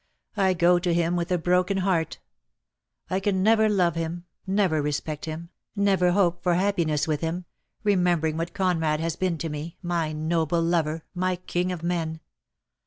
[0.35, 2.17] I go to him with a broken heart.
[3.11, 7.45] I can never love him, never respect him, never hope for happiness with him,
[7.83, 12.19] remembering what Conrad has been to me, my noble lover, my king of men.